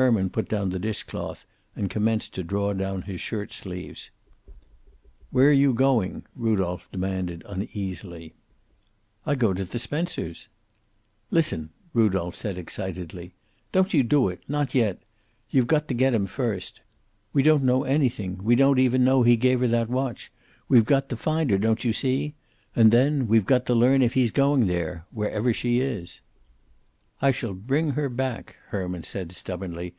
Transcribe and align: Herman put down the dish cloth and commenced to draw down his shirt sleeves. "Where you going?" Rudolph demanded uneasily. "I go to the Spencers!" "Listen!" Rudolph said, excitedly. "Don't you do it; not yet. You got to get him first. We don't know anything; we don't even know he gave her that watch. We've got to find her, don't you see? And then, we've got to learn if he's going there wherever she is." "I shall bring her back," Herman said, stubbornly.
Herman 0.00 0.30
put 0.30 0.48
down 0.48 0.70
the 0.70 0.78
dish 0.78 1.02
cloth 1.02 1.44
and 1.76 1.90
commenced 1.90 2.32
to 2.32 2.42
draw 2.42 2.72
down 2.72 3.02
his 3.02 3.20
shirt 3.20 3.52
sleeves. 3.52 4.10
"Where 5.30 5.52
you 5.52 5.74
going?" 5.74 6.24
Rudolph 6.34 6.88
demanded 6.90 7.42
uneasily. 7.44 8.32
"I 9.26 9.34
go 9.34 9.52
to 9.52 9.62
the 9.62 9.78
Spencers!" 9.78 10.48
"Listen!" 11.30 11.68
Rudolph 11.92 12.34
said, 12.34 12.56
excitedly. 12.56 13.34
"Don't 13.72 13.92
you 13.92 14.02
do 14.02 14.28
it; 14.30 14.40
not 14.48 14.74
yet. 14.74 15.02
You 15.50 15.66
got 15.66 15.86
to 15.88 15.94
get 15.94 16.14
him 16.14 16.24
first. 16.24 16.80
We 17.34 17.42
don't 17.42 17.62
know 17.62 17.84
anything; 17.84 18.38
we 18.42 18.56
don't 18.56 18.78
even 18.78 19.04
know 19.04 19.22
he 19.22 19.36
gave 19.36 19.60
her 19.60 19.68
that 19.68 19.90
watch. 19.90 20.32
We've 20.66 20.86
got 20.86 21.10
to 21.10 21.16
find 21.18 21.50
her, 21.50 21.58
don't 21.58 21.84
you 21.84 21.92
see? 21.92 22.34
And 22.74 22.90
then, 22.90 23.28
we've 23.28 23.44
got 23.44 23.66
to 23.66 23.74
learn 23.74 24.00
if 24.00 24.14
he's 24.14 24.32
going 24.32 24.66
there 24.66 25.04
wherever 25.10 25.52
she 25.52 25.78
is." 25.80 26.22
"I 27.22 27.32
shall 27.32 27.52
bring 27.52 27.90
her 27.90 28.08
back," 28.08 28.56
Herman 28.70 29.02
said, 29.02 29.32
stubbornly. 29.32 29.92